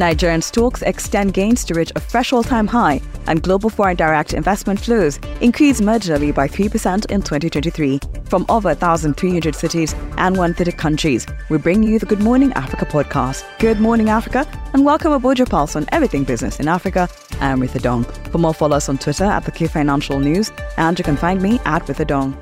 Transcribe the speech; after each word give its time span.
Nigerian 0.00 0.40
stocks 0.40 0.80
extend 0.80 1.34
gains 1.34 1.62
to 1.62 1.74
reach 1.74 1.92
a 1.94 2.00
fresh 2.00 2.32
all 2.32 2.42
time 2.42 2.66
high, 2.66 3.02
and 3.26 3.42
global 3.42 3.68
foreign 3.68 3.96
direct 3.96 4.32
investment 4.32 4.80
flows 4.80 5.18
increased 5.42 5.82
marginally 5.82 6.34
by 6.34 6.48
3% 6.48 7.10
in 7.10 7.20
2023 7.20 8.00
from 8.24 8.46
over 8.48 8.68
1,300 8.68 9.54
cities 9.54 9.92
and 10.16 10.38
130 10.38 10.72
countries. 10.72 11.26
We 11.50 11.58
bring 11.58 11.82
you 11.82 11.98
the 11.98 12.06
Good 12.06 12.22
Morning 12.22 12.50
Africa 12.54 12.86
podcast. 12.86 13.44
Good 13.58 13.78
morning, 13.78 14.08
Africa, 14.08 14.46
and 14.72 14.86
welcome 14.86 15.12
aboard 15.12 15.38
your 15.38 15.46
pulse 15.46 15.76
on 15.76 15.84
everything 15.92 16.24
business 16.24 16.60
in 16.60 16.66
Africa. 16.66 17.06
I'm 17.38 17.60
Ritha 17.60 17.82
Dong. 17.82 18.04
For 18.32 18.38
more, 18.38 18.54
follow 18.54 18.78
us 18.78 18.88
on 18.88 18.96
Twitter 18.96 19.24
at 19.24 19.44
the 19.44 19.52
K 19.52 19.66
Financial 19.66 20.18
News, 20.18 20.50
and 20.78 20.98
you 20.98 21.04
can 21.04 21.18
find 21.18 21.42
me 21.42 21.60
at 21.66 21.84
Ritha 21.86 22.06
Dong. 22.06 22.40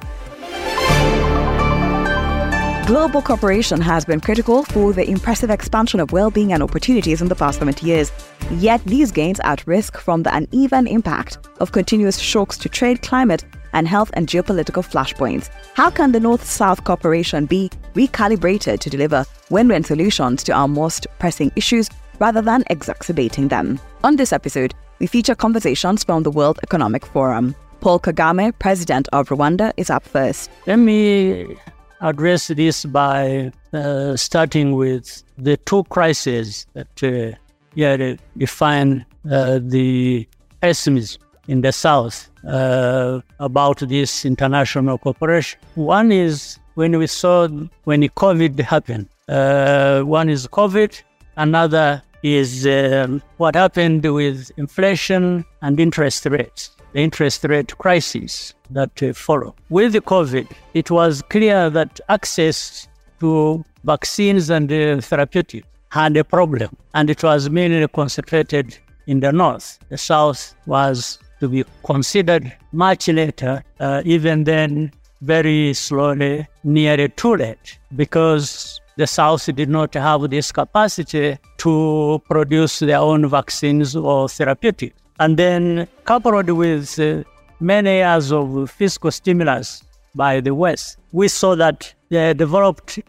Global 2.88 3.20
cooperation 3.20 3.82
has 3.82 4.06
been 4.06 4.18
critical 4.18 4.62
for 4.62 4.94
the 4.94 5.06
impressive 5.06 5.50
expansion 5.50 6.00
of 6.00 6.10
well-being 6.10 6.54
and 6.54 6.62
opportunities 6.62 7.20
in 7.20 7.28
the 7.28 7.34
past 7.34 7.58
70 7.58 7.84
years. 7.84 8.10
Yet 8.52 8.82
these 8.86 9.12
gains 9.12 9.38
are 9.40 9.52
at 9.52 9.66
risk 9.66 9.98
from 9.98 10.22
the 10.22 10.34
uneven 10.34 10.86
impact 10.86 11.36
of 11.60 11.72
continuous 11.72 12.18
shocks 12.18 12.56
to 12.56 12.68
trade, 12.70 13.02
climate, 13.02 13.44
and 13.74 13.86
health 13.86 14.10
and 14.14 14.26
geopolitical 14.26 14.82
flashpoints. 14.82 15.50
How 15.74 15.90
can 15.90 16.12
the 16.12 16.18
North-South 16.18 16.84
cooperation 16.84 17.44
be 17.44 17.70
recalibrated 17.92 18.78
to 18.78 18.88
deliver 18.88 19.26
win-win 19.50 19.84
solutions 19.84 20.42
to 20.44 20.52
our 20.52 20.66
most 20.66 21.06
pressing 21.18 21.52
issues 21.56 21.90
rather 22.20 22.40
than 22.40 22.64
exacerbating 22.70 23.48
them? 23.48 23.78
On 24.02 24.16
this 24.16 24.32
episode, 24.32 24.72
we 24.98 25.06
feature 25.06 25.34
conversations 25.34 26.04
from 26.04 26.22
the 26.22 26.30
World 26.30 26.58
Economic 26.62 27.04
Forum. 27.04 27.54
Paul 27.80 28.00
Kagame, 28.00 28.58
president 28.58 29.08
of 29.12 29.28
Rwanda, 29.28 29.74
is 29.76 29.90
up 29.90 30.04
first. 30.04 30.48
Let 30.66 30.76
me 30.78 31.54
address 32.00 32.48
this 32.48 32.84
by 32.84 33.52
uh, 33.72 34.16
starting 34.16 34.72
with 34.72 35.22
the 35.36 35.56
two 35.58 35.84
crises 35.84 36.66
that 36.74 37.02
uh, 37.02 37.36
yeah, 37.74 38.14
define 38.36 39.04
uh, 39.30 39.60
the 39.62 40.26
pessimism 40.60 41.22
in 41.48 41.60
the 41.60 41.72
South 41.72 42.30
uh, 42.46 43.20
about 43.40 43.78
this 43.80 44.24
international 44.24 44.98
cooperation. 44.98 45.58
One 45.74 46.12
is 46.12 46.58
when 46.74 46.96
we 46.98 47.06
saw 47.06 47.48
when 47.84 48.02
COVID 48.02 48.60
happened. 48.60 49.08
Uh, 49.28 50.02
one 50.02 50.28
is 50.28 50.46
COVID, 50.46 51.02
another 51.36 52.02
is 52.22 52.66
um, 52.66 53.22
what 53.36 53.54
happened 53.54 54.04
with 54.04 54.50
inflation 54.56 55.44
and 55.62 55.78
interest 55.78 56.26
rates 56.26 56.70
the 56.92 57.00
interest 57.00 57.44
rate 57.44 57.76
crisis 57.78 58.54
that 58.70 59.02
uh, 59.02 59.12
followed. 59.12 59.54
With 59.68 59.92
the 59.92 60.00
COVID, 60.00 60.50
it 60.74 60.90
was 60.90 61.22
clear 61.22 61.70
that 61.70 62.00
access 62.08 62.88
to 63.20 63.64
vaccines 63.84 64.50
and 64.50 64.70
uh, 64.70 65.00
therapeutics 65.00 65.66
had 65.90 66.16
a 66.16 66.24
problem, 66.24 66.76
and 66.94 67.08
it 67.10 67.22
was 67.22 67.48
mainly 67.48 67.88
concentrated 67.88 68.78
in 69.06 69.20
the 69.20 69.32
north. 69.32 69.78
The 69.88 69.98
south 69.98 70.54
was 70.66 71.18
to 71.40 71.48
be 71.48 71.64
considered 71.84 72.52
much 72.72 73.08
later, 73.08 73.62
uh, 73.80 74.02
even 74.04 74.44
then, 74.44 74.92
very 75.22 75.74
slowly, 75.74 76.46
nearly 76.64 77.08
too 77.08 77.36
late, 77.36 77.78
because 77.96 78.80
the 78.96 79.06
South 79.06 79.44
did 79.54 79.68
not 79.68 79.94
have 79.94 80.28
this 80.28 80.50
capacity 80.52 81.38
to 81.58 82.20
produce 82.28 82.80
their 82.80 82.98
own 82.98 83.28
vaccines 83.28 83.94
or 83.94 84.28
therapeutics. 84.28 84.96
And 85.20 85.36
then, 85.36 85.88
coupled 86.04 86.48
with 86.50 86.98
uh, 87.00 87.24
many 87.60 87.96
years 87.96 88.32
of 88.32 88.70
fiscal 88.70 89.10
stimulus 89.10 89.82
by 90.14 90.40
the 90.40 90.54
West, 90.54 90.98
we 91.12 91.28
saw 91.28 91.56
that 91.56 91.92
they 92.08 92.34
developed 92.34 93.00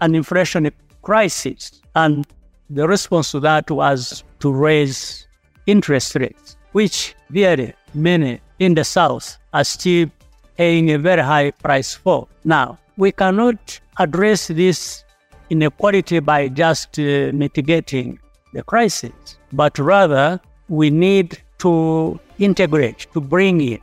an 0.00 0.14
inflation 0.14 0.70
crisis. 1.02 1.80
And 1.94 2.26
the 2.68 2.88
response 2.88 3.30
to 3.32 3.40
that 3.40 3.70
was 3.70 4.24
to 4.40 4.52
raise 4.52 5.28
interest 5.66 6.16
rates, 6.16 6.56
which 6.72 7.14
very 7.30 7.74
many 7.94 8.40
in 8.58 8.74
the 8.74 8.84
South 8.84 9.38
are 9.52 9.64
still 9.64 10.08
paying 10.56 10.90
a 10.90 10.98
very 10.98 11.22
high 11.22 11.50
price 11.50 11.94
for. 11.94 12.26
Now, 12.44 12.78
we 12.96 13.12
cannot 13.12 13.80
address 13.98 14.48
this 14.48 15.04
inequality 15.50 16.18
by 16.18 16.48
just 16.48 16.98
uh, 16.98 17.30
mitigating 17.32 18.18
the 18.52 18.62
crisis, 18.62 19.12
but 19.52 19.78
rather 19.78 20.40
we 20.68 20.90
need 20.90 21.40
to 21.62 22.18
integrate, 22.38 23.06
to 23.12 23.20
bring 23.20 23.60
in, 23.60 23.80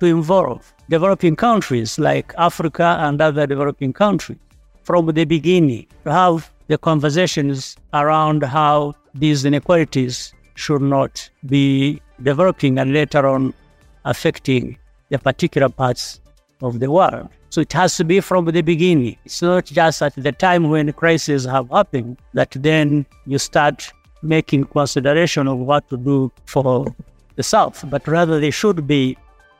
to 0.00 0.06
involve 0.06 0.72
developing 0.88 1.34
countries 1.34 1.98
like 1.98 2.34
Africa 2.36 2.96
and 3.00 3.20
other 3.20 3.46
developing 3.46 3.92
countries 3.92 4.38
from 4.82 5.06
the 5.06 5.24
beginning, 5.24 5.86
to 6.04 6.12
have 6.12 6.50
the 6.68 6.76
conversations 6.76 7.76
around 7.94 8.42
how 8.42 8.94
these 9.14 9.44
inequalities 9.44 10.34
should 10.54 10.82
not 10.82 11.28
be 11.46 12.00
developing 12.22 12.78
and 12.78 12.92
later 12.92 13.26
on 13.26 13.54
affecting 14.04 14.76
the 15.08 15.18
particular 15.18 15.68
parts 15.68 16.20
of 16.60 16.80
the 16.80 16.90
world. 16.90 17.28
So 17.50 17.60
it 17.60 17.72
has 17.72 17.96
to 17.96 18.04
be 18.04 18.20
from 18.20 18.44
the 18.46 18.62
beginning. 18.62 19.16
It's 19.24 19.42
not 19.42 19.66
just 19.66 20.02
at 20.02 20.14
the 20.16 20.32
time 20.32 20.70
when 20.70 20.92
crises 20.92 21.44
have 21.44 21.68
happened 21.70 22.18
that 22.34 22.50
then 22.52 23.06
you 23.26 23.38
start 23.38 23.92
making 24.22 24.64
consideration 24.64 25.46
of 25.48 25.58
what 25.58 25.88
to 25.90 25.96
do 25.96 26.32
for 26.46 26.86
the 27.36 27.42
South, 27.42 27.84
but 27.88 28.06
rather 28.06 28.40
they 28.40 28.50
should 28.50 28.86
be 28.86 29.16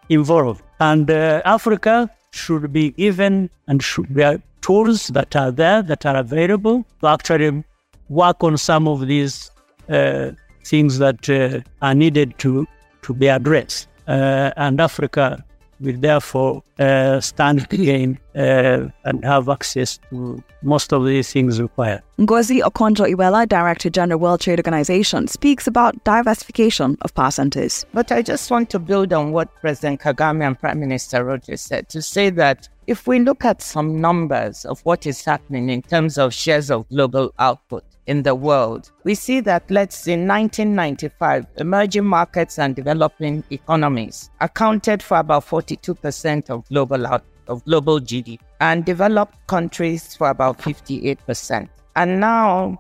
involved. 0.09 0.63
And 0.81 1.11
uh, 1.11 1.43
Africa 1.45 2.11
should 2.33 2.73
be 2.73 2.91
given 2.91 3.51
and 3.69 3.83
should 3.83 4.15
be 4.15 4.43
tools 4.61 5.09
that 5.09 5.35
are 5.37 5.51
there, 5.51 5.83
that 5.83 6.07
are 6.07 6.17
available 6.17 6.85
to 7.01 7.07
actually 7.09 7.65
work 8.09 8.43
on 8.45 8.57
some 8.57 8.89
of 8.89 9.07
these 9.07 9.51
uh, 9.89 10.31
things 10.65 10.99
that 10.99 11.29
uh, 11.29 11.61
are 11.85 11.95
needed 11.95 12.39
to, 12.39 12.67
to 13.03 13.15
be 13.15 13.29
addressed. 13.29 13.89
Uh, 14.09 14.51
and 14.57 14.81
Africa 14.81 15.45
will 15.83 15.99
therefore 15.99 16.63
uh, 16.79 17.21
stand 17.21 17.69
to 17.71 17.77
gain 17.77 18.19
uh, 18.35 18.89
and 19.05 19.25
have 19.25 19.49
access 19.49 19.99
to 20.11 20.43
most 20.63 20.93
of 20.93 21.05
these 21.05 21.33
things 21.33 21.61
required. 21.61 22.03
Ngozi 22.19 22.63
Okonjo-Iweala, 22.63 23.49
Director 23.49 23.91
General 23.91 24.19
World 24.19 24.41
Trade 24.41 24.59
Organization, 24.59 25.27
speaks 25.27 25.67
about 25.67 26.03
diversification 26.05 26.97
of 27.03 27.15
power 27.15 27.31
centers. 27.31 27.85
But 27.93 28.13
I 28.13 28.23
just 28.23 28.51
want 28.51 28.71
to 28.71 28.79
build 28.79 29.13
on 29.13 29.33
what 29.33 29.55
President 29.61 30.01
Kagame 30.01 30.47
and 30.47 30.59
Prime 30.59 30.81
Minister 30.81 31.25
Roger 31.25 31.57
said 31.57 31.89
to 31.91 32.01
say 32.01 32.31
that 32.31 32.69
if 32.87 33.07
we 33.07 33.21
look 33.21 33.45
at 33.45 33.63
some 33.63 34.01
numbers 34.01 34.65
of 34.65 34.81
what 34.81 35.07
is 35.07 35.25
happening 35.25 35.69
in 35.69 35.83
terms 35.83 36.19
of 36.19 36.35
shares 36.35 36.71
of 36.71 36.89
global 36.89 37.33
output, 37.39 37.85
in 38.07 38.23
the 38.23 38.35
world. 38.35 38.91
We 39.05 39.15
see 39.15 39.41
that, 39.41 39.71
let's 39.71 39.97
say, 39.97 40.13
1995, 40.13 41.47
emerging 41.59 42.05
markets 42.05 42.59
and 42.59 42.75
developing 42.75 43.45
economies 43.51 44.31
accounted 44.41 45.03
for 45.03 45.19
about 45.19 45.47
42% 45.47 46.51
of 46.51 46.67
global 46.69 47.07
of 47.49 47.65
global 47.65 48.01
GDP, 48.01 48.39
and 48.61 48.85
developed 48.85 49.35
countries 49.49 50.15
for 50.17 50.31
about 50.31 50.59
58%. 50.59 51.69
And 51.97 52.21
now, 52.21 52.79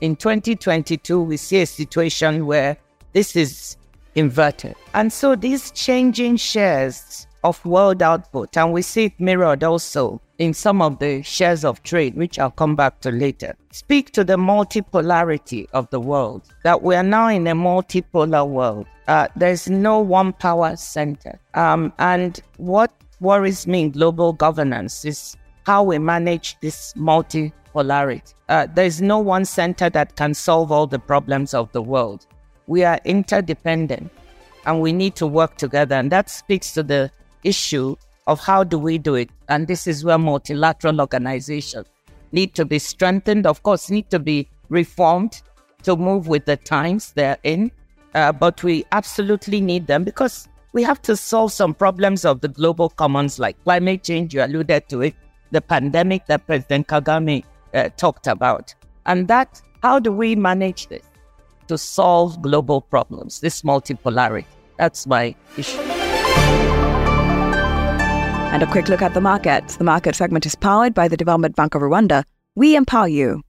in 0.00 0.16
2022, 0.16 1.20
we 1.22 1.36
see 1.36 1.62
a 1.62 1.66
situation 1.66 2.46
where 2.46 2.76
this 3.12 3.34
is 3.36 3.76
inverted. 4.14 4.74
And 4.94 5.12
so 5.12 5.34
these 5.34 5.70
changing 5.70 6.36
shares 6.36 7.26
of 7.44 7.64
world 7.64 8.02
output, 8.02 8.56
and 8.56 8.72
we 8.72 8.82
see 8.82 9.06
it 9.06 9.18
mirrored 9.18 9.64
also 9.64 10.20
in 10.42 10.52
some 10.52 10.82
of 10.82 10.98
the 10.98 11.22
shares 11.22 11.64
of 11.64 11.80
trade, 11.84 12.16
which 12.16 12.36
I'll 12.36 12.50
come 12.50 12.74
back 12.74 13.00
to 13.02 13.12
later, 13.12 13.54
speak 13.70 14.10
to 14.12 14.24
the 14.24 14.36
multipolarity 14.36 15.68
of 15.72 15.88
the 15.90 16.00
world, 16.00 16.42
that 16.64 16.82
we 16.82 16.96
are 16.96 17.04
now 17.04 17.28
in 17.28 17.46
a 17.46 17.54
multipolar 17.54 18.46
world. 18.48 18.86
Uh, 19.06 19.28
there's 19.36 19.70
no 19.70 20.00
one 20.00 20.32
power 20.32 20.74
center. 20.74 21.38
Um, 21.54 21.92
and 22.00 22.40
what 22.56 22.92
worries 23.20 23.68
me 23.68 23.82
in 23.82 23.90
global 23.92 24.32
governance 24.32 25.04
is 25.04 25.36
how 25.64 25.84
we 25.84 25.98
manage 25.98 26.58
this 26.60 26.92
multipolarity. 26.94 28.34
Uh, 28.48 28.66
there's 28.74 29.00
no 29.00 29.20
one 29.20 29.44
center 29.44 29.88
that 29.90 30.16
can 30.16 30.34
solve 30.34 30.72
all 30.72 30.88
the 30.88 30.98
problems 30.98 31.54
of 31.54 31.70
the 31.70 31.82
world. 31.82 32.26
We 32.66 32.82
are 32.82 32.98
interdependent 33.04 34.10
and 34.66 34.80
we 34.80 34.92
need 34.92 35.14
to 35.16 35.26
work 35.26 35.56
together. 35.56 35.94
And 35.94 36.10
that 36.10 36.28
speaks 36.28 36.72
to 36.74 36.82
the 36.82 37.12
issue 37.44 37.94
of 38.26 38.40
how 38.40 38.64
do 38.64 38.78
we 38.78 38.98
do 38.98 39.14
it. 39.14 39.30
And 39.48 39.66
this 39.66 39.86
is 39.86 40.04
where 40.04 40.18
multilateral 40.18 41.00
organizations 41.00 41.86
need 42.32 42.54
to 42.54 42.64
be 42.64 42.78
strengthened, 42.78 43.46
of 43.46 43.62
course, 43.62 43.90
need 43.90 44.10
to 44.10 44.18
be 44.18 44.48
reformed 44.68 45.42
to 45.82 45.96
move 45.96 46.28
with 46.28 46.44
the 46.46 46.56
times 46.56 47.12
they're 47.12 47.38
in. 47.42 47.70
Uh, 48.14 48.32
but 48.32 48.62
we 48.62 48.84
absolutely 48.92 49.60
need 49.60 49.86
them 49.86 50.04
because 50.04 50.48
we 50.72 50.82
have 50.82 51.00
to 51.02 51.16
solve 51.16 51.52
some 51.52 51.74
problems 51.74 52.24
of 52.24 52.40
the 52.40 52.48
global 52.48 52.88
commons 52.88 53.38
like 53.38 53.62
climate 53.64 54.02
change, 54.02 54.34
you 54.34 54.42
alluded 54.42 54.88
to 54.88 55.02
it, 55.02 55.14
the 55.50 55.60
pandemic 55.60 56.26
that 56.26 56.46
President 56.46 56.86
Kagame 56.86 57.44
uh, 57.74 57.88
talked 57.96 58.26
about. 58.26 58.74
And 59.06 59.28
that, 59.28 59.60
how 59.82 59.98
do 59.98 60.12
we 60.12 60.36
manage 60.36 60.86
this 60.88 61.04
to 61.68 61.76
solve 61.76 62.40
global 62.40 62.80
problems, 62.80 63.40
this 63.40 63.62
multipolarity? 63.62 64.46
That's 64.78 65.06
my 65.06 65.34
issue. 65.56 65.91
And 68.52 68.62
a 68.62 68.70
quick 68.70 68.88
look 68.90 69.00
at 69.00 69.14
the 69.14 69.20
markets. 69.22 69.76
The 69.76 69.84
market 69.84 70.14
segment 70.14 70.44
is 70.44 70.54
powered 70.54 70.92
by 70.92 71.08
the 71.08 71.16
Development 71.16 71.56
Bank 71.56 71.74
of 71.74 71.80
Rwanda. 71.80 72.24
We 72.54 72.76
empower 72.76 73.08
you. 73.08 73.40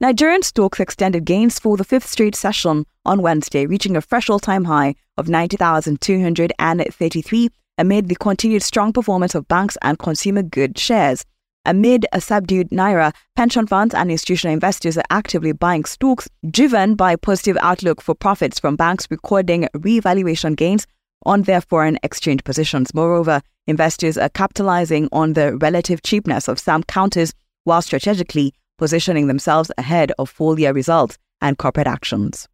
Nigerian 0.00 0.42
stocks 0.42 0.80
extended 0.80 1.24
gains 1.24 1.58
for 1.58 1.78
the 1.78 1.84
fifth 1.84 2.06
straight 2.06 2.34
session 2.34 2.84
on 3.06 3.22
Wednesday, 3.22 3.64
reaching 3.64 3.96
a 3.96 4.02
fresh 4.02 4.28
all 4.28 4.38
time 4.38 4.64
high 4.64 4.96
of 5.16 5.30
90,233 5.30 7.48
amid 7.78 8.10
the 8.10 8.16
continued 8.16 8.62
strong 8.62 8.92
performance 8.92 9.34
of 9.34 9.48
banks 9.48 9.78
and 9.80 9.98
consumer 9.98 10.42
goods 10.42 10.78
shares. 10.78 11.24
Amid 11.64 12.04
a 12.12 12.20
subdued 12.20 12.68
naira, 12.68 13.14
pension 13.36 13.66
funds 13.66 13.94
and 13.94 14.10
institutional 14.10 14.52
investors 14.52 14.98
are 14.98 15.04
actively 15.08 15.52
buying 15.52 15.86
stocks, 15.86 16.28
driven 16.50 16.96
by 16.96 17.16
positive 17.16 17.56
outlook 17.62 18.02
for 18.02 18.14
profits 18.14 18.60
from 18.60 18.76
banks 18.76 19.06
recording 19.10 19.68
revaluation 19.72 20.52
gains 20.52 20.86
on 21.24 21.42
their 21.42 21.60
foreign 21.60 21.98
exchange 22.02 22.44
positions. 22.44 22.94
Moreover, 22.94 23.40
investors 23.66 24.18
are 24.18 24.28
capitalizing 24.28 25.08
on 25.12 25.32
the 25.32 25.56
relative 25.56 26.02
cheapness 26.02 26.48
of 26.48 26.58
some 26.58 26.82
counters 26.82 27.32
while 27.64 27.82
strategically 27.82 28.54
positioning 28.78 29.26
themselves 29.26 29.70
ahead 29.78 30.12
of 30.18 30.28
full 30.28 30.58
year 30.58 30.72
results 30.72 31.18
and 31.40 31.58
corporate 31.58 31.86
actions. 31.86 32.48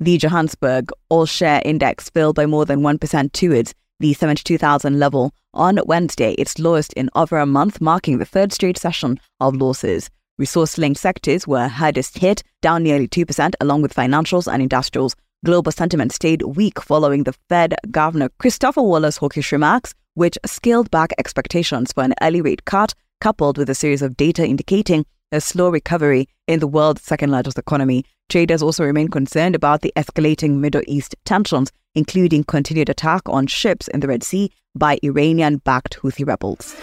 The 0.00 0.18
Johannesburg 0.18 0.90
All 1.08 1.26
Share 1.26 1.62
Index 1.64 2.10
fell 2.10 2.32
by 2.32 2.46
more 2.46 2.64
than 2.64 2.80
1% 2.80 3.32
towards 3.32 3.74
the 4.00 4.12
72,000 4.14 4.98
level 4.98 5.32
on 5.54 5.78
Wednesday, 5.86 6.32
its 6.32 6.58
lowest 6.58 6.92
in 6.94 7.08
over 7.14 7.38
a 7.38 7.46
month, 7.46 7.80
marking 7.80 8.18
the 8.18 8.24
third 8.24 8.52
straight 8.52 8.76
session 8.76 9.20
of 9.38 9.54
losses. 9.54 10.10
Resource 10.38 10.76
linked 10.76 10.98
sectors 10.98 11.46
were 11.46 11.68
hardest 11.68 12.18
hit, 12.18 12.42
down 12.62 12.82
nearly 12.82 13.06
2%, 13.06 13.54
along 13.60 13.82
with 13.82 13.94
financials 13.94 14.52
and 14.52 14.60
industrials. 14.62 15.14
Global 15.44 15.72
sentiment 15.72 16.12
stayed 16.12 16.42
weak 16.42 16.80
following 16.80 17.24
the 17.24 17.32
Fed 17.48 17.74
Governor 17.90 18.28
Christopher 18.38 18.80
Waller's 18.80 19.16
hawkish 19.16 19.50
remarks, 19.50 19.92
which 20.14 20.38
scaled 20.46 20.88
back 20.92 21.10
expectations 21.18 21.92
for 21.92 22.04
an 22.04 22.14
early 22.22 22.40
rate 22.40 22.64
cut, 22.64 22.94
coupled 23.20 23.58
with 23.58 23.68
a 23.68 23.74
series 23.74 24.02
of 24.02 24.16
data 24.16 24.46
indicating 24.46 25.04
a 25.32 25.40
slow 25.40 25.68
recovery 25.68 26.28
in 26.46 26.60
the 26.60 26.68
world's 26.68 27.02
second 27.02 27.32
largest 27.32 27.58
economy. 27.58 28.04
Traders 28.28 28.62
also 28.62 28.84
remain 28.84 29.08
concerned 29.08 29.56
about 29.56 29.80
the 29.80 29.92
escalating 29.96 30.58
Middle 30.58 30.82
East 30.86 31.16
tensions, 31.24 31.72
including 31.96 32.44
continued 32.44 32.88
attack 32.88 33.22
on 33.28 33.48
ships 33.48 33.88
in 33.88 33.98
the 33.98 34.06
Red 34.06 34.22
Sea 34.22 34.48
by 34.76 34.96
Iranian 35.02 35.56
backed 35.56 35.98
Houthi 36.02 36.24
rebels. 36.24 36.76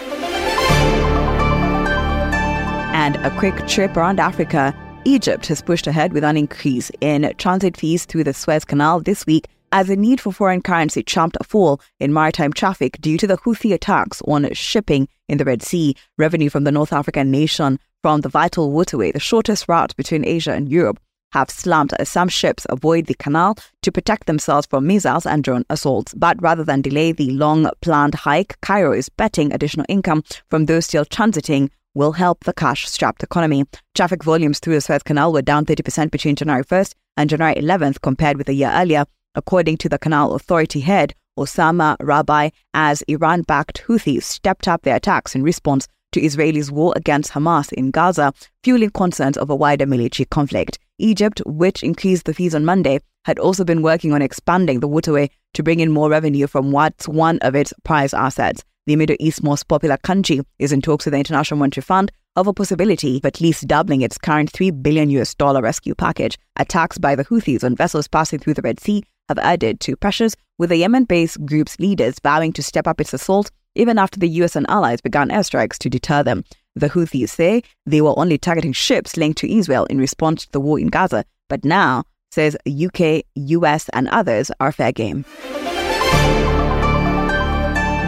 And 2.93 3.15
a 3.25 3.33
quick 3.39 3.67
trip 3.67 3.95
around 3.95 4.19
Africa. 4.19 4.75
Egypt 5.09 5.47
has 5.47 5.63
pushed 5.63 5.87
ahead 5.87 6.13
with 6.13 6.23
an 6.23 6.37
increase 6.37 6.91
in 7.01 7.33
transit 7.39 7.75
fees 7.75 8.05
through 8.05 8.23
the 8.23 8.31
Suez 8.31 8.63
Canal 8.63 8.99
this 8.99 9.25
week 9.25 9.47
as 9.71 9.87
the 9.87 9.95
need 9.95 10.21
for 10.21 10.31
foreign 10.31 10.61
currency 10.61 11.01
champed 11.01 11.35
a 11.39 11.43
fall 11.43 11.81
in 11.99 12.13
maritime 12.13 12.53
traffic 12.53 13.01
due 13.01 13.17
to 13.17 13.25
the 13.25 13.37
Houthi 13.37 13.73
attacks 13.73 14.21
on 14.27 14.53
shipping 14.53 15.07
in 15.27 15.39
the 15.39 15.45
Red 15.45 15.63
Sea. 15.63 15.95
Revenue 16.19 16.51
from 16.51 16.63
the 16.63 16.71
North 16.71 16.93
African 16.93 17.31
nation 17.31 17.79
from 18.03 18.21
the 18.21 18.29
vital 18.29 18.71
waterway, 18.71 19.11
the 19.11 19.19
shortest 19.19 19.67
route 19.67 19.95
between 19.95 20.27
Asia 20.27 20.51
and 20.51 20.69
Europe, 20.69 20.99
have 21.31 21.49
slumped 21.49 21.93
as 21.93 22.07
some 22.07 22.29
ships 22.29 22.67
avoid 22.69 23.07
the 23.07 23.15
canal 23.15 23.57
to 23.81 23.91
protect 23.91 24.27
themselves 24.27 24.67
from 24.67 24.85
missiles 24.85 25.25
and 25.25 25.43
drone 25.43 25.65
assaults. 25.71 26.13
But 26.13 26.39
rather 26.39 26.63
than 26.63 26.83
delay 26.83 27.13
the 27.13 27.31
long 27.31 27.67
planned 27.81 28.13
hike, 28.13 28.61
Cairo 28.61 28.93
is 28.93 29.09
betting 29.09 29.51
additional 29.53 29.87
income 29.89 30.23
from 30.51 30.67
those 30.67 30.85
still 30.85 31.05
transiting 31.05 31.71
will 31.93 32.13
help 32.13 32.43
the 32.43 32.53
cash 32.53 32.87
strapped 32.87 33.23
economy. 33.23 33.65
Traffic 33.95 34.23
volumes 34.23 34.59
through 34.59 34.75
the 34.75 34.81
Suez 34.81 35.03
Canal 35.03 35.33
were 35.33 35.41
down 35.41 35.65
30% 35.65 36.11
between 36.11 36.35
January 36.35 36.63
1st 36.63 36.93
and 37.17 37.29
January 37.29 37.55
11th 37.55 38.01
compared 38.01 38.37
with 38.37 38.49
a 38.49 38.53
year 38.53 38.71
earlier, 38.73 39.05
according 39.35 39.77
to 39.77 39.89
the 39.89 39.99
Canal 39.99 40.33
Authority 40.33 40.79
head 40.79 41.13
Osama 41.37 41.97
Rabie, 41.97 42.51
as 42.73 43.01
Iran 43.03 43.43
backed 43.43 43.83
Houthis 43.87 44.23
stepped 44.23 44.67
up 44.67 44.81
their 44.81 44.95
attacks 44.95 45.35
in 45.35 45.43
response 45.43 45.87
to 46.11 46.23
Israel's 46.23 46.71
war 46.71 46.93
against 46.95 47.31
Hamas 47.31 47.71
in 47.73 47.91
Gaza, 47.91 48.33
fueling 48.63 48.89
concerns 48.89 49.37
of 49.37 49.49
a 49.49 49.55
wider 49.55 49.85
military 49.85 50.25
conflict. 50.25 50.79
Egypt, 50.97 51.41
which 51.45 51.83
increased 51.83 52.25
the 52.25 52.33
fees 52.33 52.55
on 52.55 52.65
Monday, 52.65 52.99
had 53.25 53.39
also 53.39 53.63
been 53.63 53.81
working 53.81 54.11
on 54.11 54.21
expanding 54.21 54.79
the 54.79 54.87
waterway 54.87 55.29
to 55.53 55.63
bring 55.63 55.79
in 55.79 55.91
more 55.91 56.09
revenue 56.09 56.47
from 56.47 56.71
what's 56.71 57.07
one 57.07 57.39
of 57.39 57.55
its 57.55 57.73
prized 57.83 58.13
assets. 58.13 58.63
The 58.85 58.95
Middle 58.95 59.17
East's 59.19 59.43
most 59.43 59.67
popular 59.67 59.97
country 59.97 60.41
is 60.57 60.71
in 60.71 60.81
talks 60.81 61.05
with 61.05 61.13
the 61.13 61.19
International 61.19 61.59
Monetary 61.59 61.83
Fund 61.83 62.11
of 62.35 62.47
a 62.47 62.53
possibility 62.53 63.17
of 63.17 63.25
at 63.25 63.41
least 63.41 63.67
doubling 63.67 64.01
its 64.01 64.17
current 64.17 64.51
3 64.51 64.71
billion 64.71 65.09
US 65.11 65.35
dollar 65.35 65.61
rescue 65.61 65.93
package. 65.95 66.37
Attacks 66.57 66.97
by 66.97 67.15
the 67.15 67.25
Houthis 67.25 67.63
on 67.63 67.75
vessels 67.75 68.07
passing 68.07 68.39
through 68.39 68.55
the 68.55 68.61
Red 68.61 68.79
Sea 68.79 69.03
have 69.27 69.39
added 69.39 69.79
to 69.81 69.95
pressures, 69.95 70.35
with 70.57 70.69
the 70.69 70.77
Yemen 70.77 71.03
based 71.03 71.45
group's 71.45 71.77
leaders 71.79 72.15
vowing 72.23 72.51
to 72.53 72.63
step 72.63 72.87
up 72.87 72.99
its 72.99 73.13
assault 73.13 73.51
even 73.75 73.97
after 73.97 74.19
the 74.19 74.29
US 74.41 74.55
and 74.55 74.69
allies 74.69 75.01
began 75.01 75.29
airstrikes 75.29 75.77
to 75.77 75.89
deter 75.89 76.23
them. 76.23 76.43
The 76.75 76.89
Houthis 76.89 77.29
say 77.29 77.63
they 77.85 78.01
were 78.01 78.17
only 78.17 78.37
targeting 78.37 78.73
ships 78.73 79.17
linked 79.17 79.39
to 79.39 79.51
Israel 79.51 79.85
in 79.85 79.97
response 79.97 80.45
to 80.45 80.51
the 80.51 80.59
war 80.59 80.79
in 80.79 80.87
Gaza, 80.87 81.25
but 81.47 81.63
now, 81.65 82.03
says 82.31 82.57
UK, 82.67 83.23
US, 83.35 83.89
and 83.89 84.07
others 84.09 84.51
are 84.59 84.71
fair 84.71 84.91
game. 84.91 85.25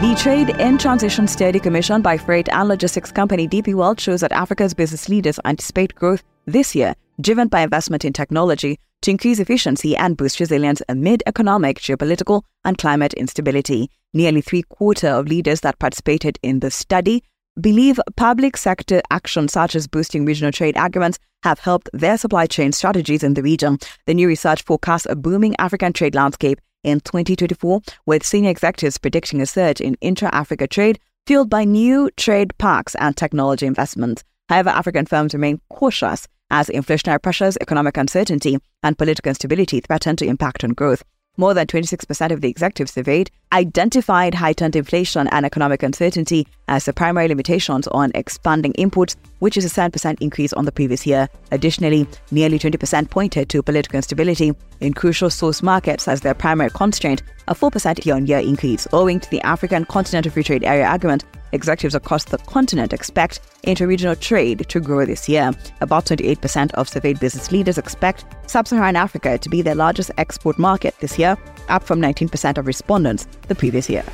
The 0.02 0.16
Trade 0.16 0.48
in 0.58 0.78
Transition 0.78 1.28
Study 1.28 1.60
Commission 1.60 2.02
by 2.02 2.18
freight 2.18 2.48
and 2.48 2.68
logistics 2.68 3.12
company 3.12 3.46
DP 3.46 3.72
World 3.74 4.00
shows 4.00 4.20
that 4.22 4.32
Africa's 4.32 4.74
business 4.74 5.08
leaders 5.08 5.38
anticipate 5.44 5.94
growth 5.94 6.24
this 6.44 6.74
year, 6.74 6.96
driven 7.20 7.46
by 7.46 7.60
investment 7.60 8.04
in 8.04 8.12
technology 8.12 8.80
to 9.02 9.12
increase 9.12 9.38
efficiency 9.38 9.96
and 9.96 10.16
boost 10.16 10.40
resilience 10.40 10.82
amid 10.88 11.22
economic, 11.26 11.78
geopolitical, 11.78 12.42
and 12.64 12.78
climate 12.78 13.14
instability. 13.14 13.90
Nearly 14.12 14.40
three 14.40 14.64
quarter 14.64 15.06
of 15.06 15.28
leaders 15.28 15.60
that 15.60 15.78
participated 15.78 16.36
in 16.42 16.58
the 16.58 16.72
study 16.72 17.22
believe 17.60 18.00
public 18.16 18.56
sector 18.56 19.02
actions 19.12 19.52
such 19.52 19.76
as 19.76 19.86
boosting 19.86 20.24
regional 20.24 20.50
trade 20.50 20.74
agreements 20.76 21.20
have 21.44 21.60
helped 21.60 21.88
their 21.92 22.18
supply 22.18 22.46
chain 22.46 22.72
strategies 22.72 23.22
in 23.22 23.34
the 23.34 23.42
region. 23.44 23.78
The 24.06 24.14
new 24.14 24.26
research 24.26 24.64
forecasts 24.64 25.06
a 25.08 25.14
booming 25.14 25.54
African 25.60 25.92
trade 25.92 26.16
landscape 26.16 26.60
in 26.84 27.00
2024, 27.00 27.80
with 28.06 28.24
senior 28.24 28.50
executives 28.50 28.98
predicting 28.98 29.40
a 29.40 29.46
surge 29.46 29.80
in 29.80 29.96
intra 30.00 30.28
Africa 30.34 30.66
trade 30.66 30.98
fueled 31.26 31.50
by 31.50 31.64
new 31.64 32.10
trade 32.16 32.56
parks 32.58 32.94
and 32.96 33.16
technology 33.16 33.66
investments. 33.66 34.24
However, 34.48 34.70
African 34.70 35.06
firms 35.06 35.34
remain 35.34 35.60
cautious 35.70 36.26
as 36.50 36.68
inflationary 36.68 37.22
pressures, 37.22 37.56
economic 37.60 37.96
uncertainty, 37.96 38.58
and 38.82 38.98
political 38.98 39.30
instability 39.30 39.80
threaten 39.80 40.16
to 40.16 40.26
impact 40.26 40.64
on 40.64 40.70
growth. 40.70 41.02
More 41.38 41.54
than 41.54 41.66
26% 41.66 42.30
of 42.30 42.42
the 42.42 42.48
executives 42.50 42.92
surveyed 42.92 43.30
identified 43.54 44.34
heightened 44.34 44.76
inflation 44.76 45.28
and 45.28 45.46
economic 45.46 45.82
uncertainty 45.82 46.46
as 46.68 46.84
the 46.84 46.92
primary 46.92 47.26
limitations 47.26 47.86
on 47.88 48.12
expanding 48.14 48.72
imports, 48.72 49.16
which 49.38 49.56
is 49.56 49.64
a 49.64 49.68
7% 49.68 50.20
increase 50.20 50.52
on 50.52 50.66
the 50.66 50.72
previous 50.72 51.06
year. 51.06 51.30
Additionally, 51.50 52.06
nearly 52.30 52.58
20% 52.58 53.08
pointed 53.08 53.48
to 53.48 53.62
political 53.62 53.96
instability 53.96 54.52
in 54.80 54.92
crucial 54.92 55.30
source 55.30 55.62
markets 55.62 56.06
as 56.06 56.20
their 56.20 56.34
primary 56.34 56.68
constraint, 56.68 57.22
a 57.48 57.54
4% 57.54 58.04
year 58.04 58.14
on 58.14 58.26
year 58.26 58.40
increase, 58.40 58.86
owing 58.92 59.18
to 59.18 59.30
the 59.30 59.40
African 59.40 59.86
Continental 59.86 60.30
Free 60.30 60.44
Trade 60.44 60.64
Area 60.64 60.92
Agreement 60.92 61.24
Executives 61.52 61.94
across 61.94 62.24
the 62.24 62.38
continent 62.38 62.92
expect 62.92 63.40
interregional 63.64 64.18
trade 64.18 64.66
to 64.68 64.80
grow 64.80 65.04
this 65.04 65.28
year. 65.28 65.52
About 65.80 66.06
28% 66.06 66.72
of 66.74 66.88
surveyed 66.88 67.20
business 67.20 67.52
leaders 67.52 67.78
expect 67.78 68.24
sub 68.46 68.66
Saharan 68.66 68.96
Africa 68.96 69.38
to 69.38 69.48
be 69.48 69.62
their 69.62 69.74
largest 69.74 70.10
export 70.18 70.58
market 70.58 70.94
this 71.00 71.18
year, 71.18 71.36
up 71.68 71.82
from 71.82 72.00
19% 72.00 72.58
of 72.58 72.66
respondents 72.66 73.26
the 73.48 73.54
previous 73.54 73.88
year. 73.88 74.04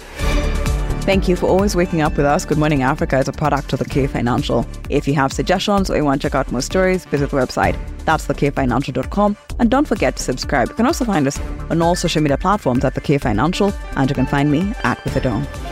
Thank 1.08 1.26
you 1.26 1.36
for 1.36 1.46
always 1.46 1.74
waking 1.74 2.02
up 2.02 2.18
with 2.18 2.26
us. 2.26 2.44
Good 2.44 2.58
Morning 2.58 2.82
Africa 2.82 3.18
is 3.18 3.28
a 3.28 3.32
product 3.32 3.72
of 3.72 3.78
the 3.78 3.86
K 3.86 4.06
Financial. 4.06 4.66
If 4.90 5.08
you 5.08 5.14
have 5.14 5.32
suggestions 5.32 5.88
or 5.88 5.96
you 5.96 6.04
want 6.04 6.20
to 6.20 6.28
check 6.28 6.34
out 6.34 6.52
more 6.52 6.60
stories, 6.60 7.06
visit 7.06 7.30
the 7.30 7.36
website. 7.38 7.78
That's 8.04 8.26
thekfinancial.com. 8.26 9.36
And 9.58 9.70
don't 9.70 9.88
forget 9.88 10.16
to 10.16 10.22
subscribe. 10.22 10.68
You 10.68 10.74
can 10.74 10.84
also 10.84 11.06
find 11.06 11.26
us 11.26 11.40
on 11.70 11.80
all 11.80 11.94
social 11.94 12.20
media 12.20 12.36
platforms 12.36 12.84
at 12.84 12.94
the 12.94 13.00
K 13.00 13.16
Financial, 13.16 13.72
and 13.96 14.10
you 14.10 14.14
can 14.14 14.26
find 14.26 14.50
me 14.52 14.74
at 14.84 14.98
Ritha 14.98 15.22
Dong. 15.22 15.67